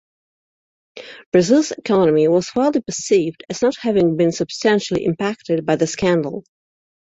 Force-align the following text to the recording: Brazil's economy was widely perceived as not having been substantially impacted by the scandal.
Brazil's 1.31 1.69
economy 1.71 2.27
was 2.27 2.49
widely 2.55 2.81
perceived 2.81 3.43
as 3.51 3.61
not 3.61 3.75
having 3.77 4.17
been 4.17 4.31
substantially 4.31 5.05
impacted 5.05 5.63
by 5.63 5.75
the 5.75 5.85
scandal. 5.85 6.43